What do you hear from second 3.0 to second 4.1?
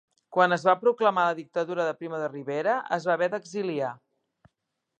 va haver d'exiliar.